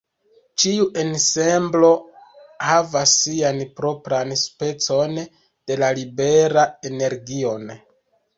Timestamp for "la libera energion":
5.83-7.71